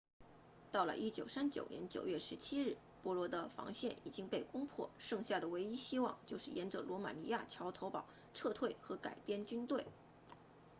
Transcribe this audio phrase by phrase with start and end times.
[0.71, 9.85] 到了1939年9月17日波兰的防线已经被攻破剩下的唯一希望就是沿着罗马尼亚桥头堡撤退和改编军队